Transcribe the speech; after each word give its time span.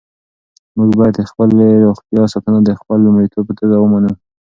موږ 0.77 0.89
باید 0.99 1.13
د 1.17 1.21
خپلې 1.29 1.67
روغتیا 1.85 2.23
ساتنه 2.33 2.59
د 2.63 2.71
خپل 2.79 2.97
لومړیتوب 3.05 3.43
په 3.47 3.53
توګه 3.59 3.75
ومنو. 3.79 4.11